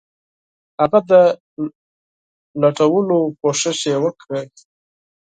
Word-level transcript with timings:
هغه 0.79 0.99
د 1.09 1.11
لوټلو 2.61 3.19
کوښښ 3.39 3.79
یې 3.91 3.95
وکړ. 4.03 4.29